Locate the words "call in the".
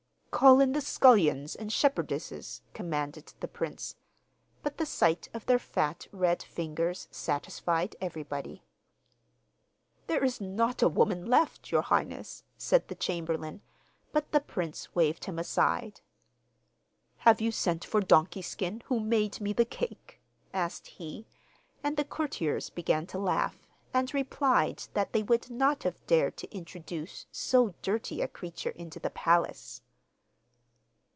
0.33-0.81